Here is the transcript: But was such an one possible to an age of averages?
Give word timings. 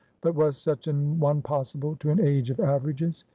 But 0.21 0.33
was 0.33 0.57
such 0.57 0.87
an 0.87 1.19
one 1.19 1.43
possible 1.43 1.95
to 1.97 2.09
an 2.09 2.19
age 2.19 2.49
of 2.49 2.59
averages? 2.59 3.23